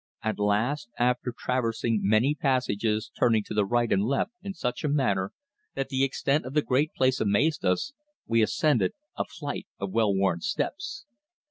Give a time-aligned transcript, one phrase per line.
[0.23, 5.31] At last, after traversing many passages turning to right and left in such a manner
[5.75, 7.93] that the extent of the great place amazed us,
[8.25, 11.05] we ascended a flight of well worn steps.